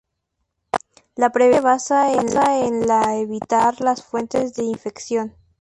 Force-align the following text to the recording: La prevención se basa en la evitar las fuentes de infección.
La 1.15 1.29
prevención 1.31 1.61
se 1.79 1.93
basa 1.93 2.65
en 2.65 2.87
la 2.87 3.17
evitar 3.17 3.79
las 3.81 4.03
fuentes 4.03 4.55
de 4.55 4.63
infección. 4.63 5.35